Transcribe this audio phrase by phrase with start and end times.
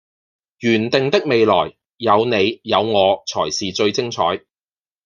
[0.61, 4.39] 原定的未來有你有我才是最精彩